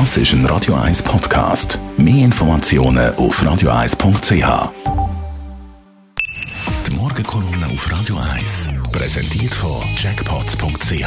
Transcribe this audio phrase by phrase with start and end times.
[0.00, 1.78] Das ist ein Radio 1 Podcast.
[1.96, 4.72] Mehr Informationen auf radio1.ch.
[6.88, 11.06] Die Morgenkolumne auf Radio 1 präsentiert von Jackpots.ch.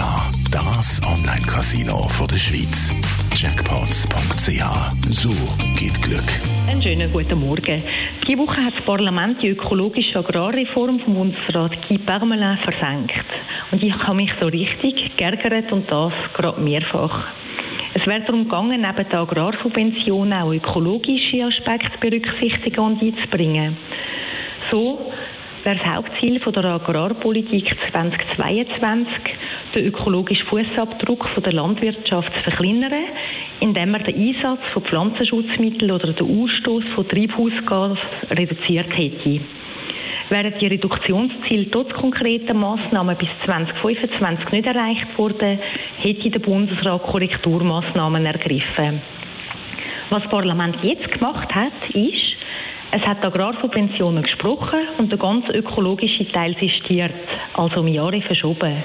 [0.49, 2.93] Das Online-Casino der Schweiz.
[3.35, 4.63] Jackpots.ch.
[5.09, 5.31] So
[5.77, 6.29] geht Glück.
[6.71, 7.83] Einen schönen guten Morgen.
[8.25, 13.11] Diese Woche hat das Parlament die ökologische Agrarreform vom Bundesrat Guy Parmelin versenkt.
[13.69, 17.27] Und ich habe mich so richtig geärgert und das gerade mehrfach.
[17.93, 23.77] Es wäre darum gegangen, neben der Agrarsubvention auch ökologische Aspekte berücksichtigen und einzubringen.
[24.71, 25.11] So
[25.63, 29.07] wäre das Hauptziel der Agrarpolitik 2022,
[29.75, 32.93] den ökologischen Fußabdruck der Landwirtschaft zu verkleinern,
[33.59, 37.97] indem man den Einsatz von Pflanzenschutzmitteln oder den Ausstoß von Treibhausgas
[38.31, 39.41] reduziert hätte.
[40.29, 45.59] Wären die Reduktionsziele trotz konkreter Massnahmen bis 2025 nicht erreicht worden,
[46.07, 49.01] hätte der Bundesrat Korrekturmaßnahmen ergriffen.
[50.09, 52.37] Was das Parlament jetzt gemacht hat, ist,
[52.91, 57.11] es hat Agrarsubventionen gesprochen und der ganz ökologische Teil sistiert,
[57.53, 58.83] also um Jahre verschoben.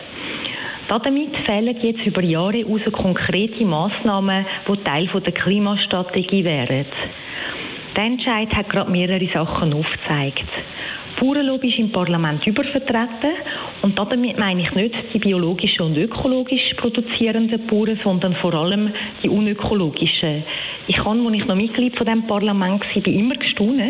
[0.88, 6.86] Damit fehlen jetzt über Jahre heraus konkrete Massnahmen, die Teil der Klimastrategie wären.
[7.96, 10.48] Der Entscheid hat gerade mehrere Sachen aufgezeigt.
[11.20, 13.30] Bauernlobby ist im Parlament übervertreten
[13.82, 19.28] und damit meine ich nicht die biologischen und ökologisch produzierenden Bauern, sondern vor allem die
[19.28, 20.44] unökologischen.
[20.86, 23.82] Ich kann, als ich noch Mitglied von dem Parlament war, immer gestaunt,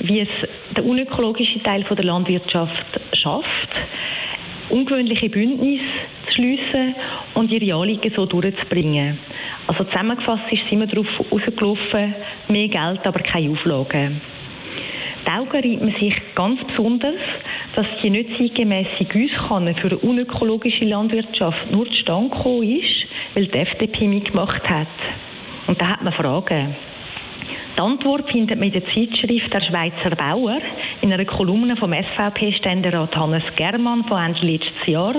[0.00, 0.28] wie es
[0.76, 3.70] der unökologische Teil der Landwirtschaft schafft,
[4.68, 5.82] ungewöhnliche Bündnisse
[6.26, 6.94] zu schliessen
[7.34, 9.18] und ihre Anliegen so durchzubringen.
[9.66, 12.14] Also zusammengefasst ist es immer darauf rausgelaufen,
[12.48, 14.20] mehr Geld, aber keine Auflagen.
[15.26, 17.14] Die Augen reibt man sich ganz besonders,
[17.76, 23.58] dass die nicht zeitgemässe Gießkanne für eine unökologische Landwirtschaft nur zustande gekommen ist, weil die
[23.58, 24.86] FDP mitgemacht hat.
[25.66, 26.76] Und da hat man Fragen.
[27.76, 30.58] Die Antwort findet man in der Zeitschrift Der Schweizer Bauer
[31.00, 35.14] in einer Kolumne vom SVP-Ständerat Hannes Germann von Ende letztes Jahr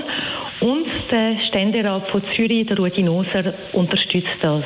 [0.62, 4.64] und der Ständerat von Zürich, der Rudi Noser, unterstützt das.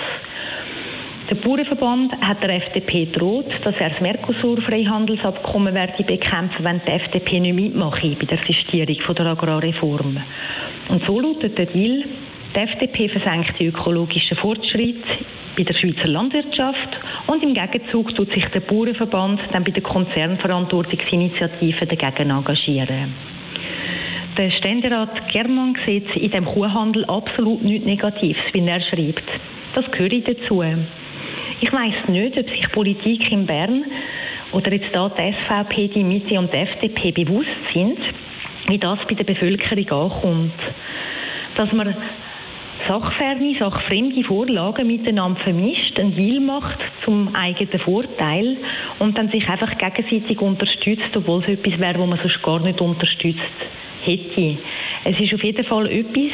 [1.30, 7.40] Der Bauernverband hat der FDP droht, dass er das Mercosur-Freihandelsabkommen werde bekämpfen, wenn die FDP
[7.40, 10.18] nicht mitmache bei der Sistierung der Agrarreform.
[10.90, 12.04] Und so lautet der Deal,
[12.56, 15.08] die FDP versenkt die ökologischen Fortschritte
[15.56, 16.98] bei der Schweizer Landwirtschaft
[17.28, 23.14] und im Gegenzug tut sich der Bauernverband dann bei der Konzernverantwortungsinitiative dagegen engagieren.
[24.36, 29.30] Der Ständerat Germann sieht in dem Kuhhandel absolut nichts Negatives, wie er schreibt.
[29.76, 30.64] Das gehört dazu.
[31.62, 33.84] Ich weiß nicht, ob sich Politik in Bern
[34.52, 38.00] oder jetzt da die SVP, die Mitte und die FDP bewusst sind,
[38.68, 40.54] wie das bei der Bevölkerung ankommt.
[41.56, 41.94] Dass man
[42.88, 48.58] sachferne, sachfremde Vorlagen miteinander vermischt, einen Deal macht zum eigenen Vorteil
[49.00, 52.80] und dann sich einfach gegenseitig unterstützt, obwohl es etwas wäre, wo man sonst gar nicht
[52.80, 53.40] unterstützt
[54.04, 54.58] hätte.
[55.04, 56.32] Es ist auf jeden Fall etwas,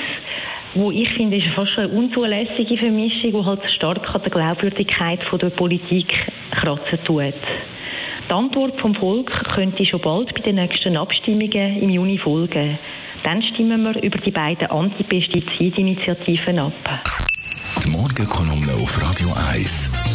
[0.76, 5.40] wo ich finde, ist fast eine unzulässige Vermischung, die halt stark an der Glaubwürdigkeit von
[5.40, 6.08] der Politik
[6.52, 7.34] kratzen tut.
[8.28, 12.78] Die Antwort vom Volk könnte schon bald bei den nächsten Abstimmungen im Juni folgen.
[13.24, 16.74] Dann stimmen wir über die beiden Antipestizid-Initiativen ab.
[17.84, 20.15] Die Morgenkolumne auf Radio 1.